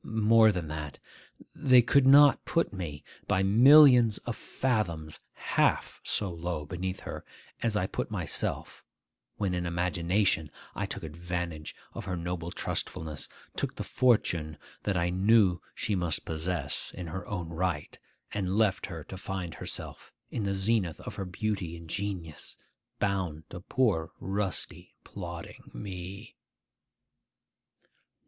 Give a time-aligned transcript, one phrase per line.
[0.03, 0.97] More than that.
[1.53, 7.23] They could not put me, by millions of fathoms, half so low beneath her
[7.61, 8.83] as I put myself
[9.37, 15.11] when in imagination I took advantage of her noble trustfulness, took the fortune that I
[15.11, 17.99] knew she must possess in her own right,
[18.31, 22.57] and left her to find herself, in the zenith of her beauty and genius,
[22.97, 26.37] bound to poor rusty, plodding me.